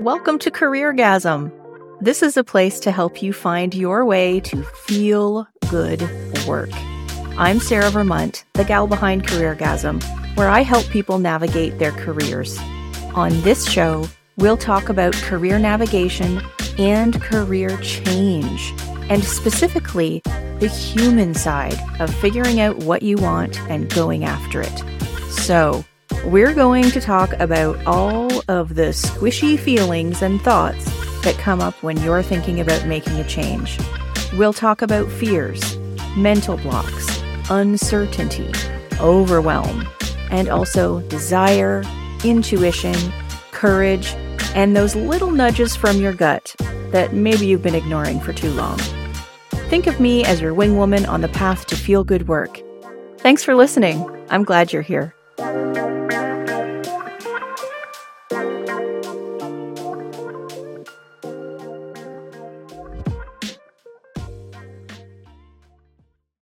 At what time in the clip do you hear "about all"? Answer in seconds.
27.40-28.42